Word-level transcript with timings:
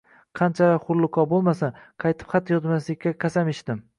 qanchalar 0.37 0.79
xurluqo 0.85 1.25
bo’lmasin, 1.33 1.77
qaytib 2.05 2.33
xat 2.33 2.51
yozmaslikka 2.55 3.15
qasam 3.25 3.55
ichdim. 3.57 3.87